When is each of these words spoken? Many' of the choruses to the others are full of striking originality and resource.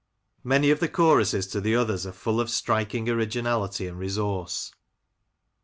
Many' 0.43 0.71
of 0.71 0.79
the 0.79 0.87
choruses 0.89 1.45
to 1.49 1.61
the 1.61 1.75
others 1.75 2.07
are 2.07 2.11
full 2.11 2.41
of 2.41 2.49
striking 2.49 3.07
originality 3.07 3.85
and 3.85 3.99
resource. 3.99 4.73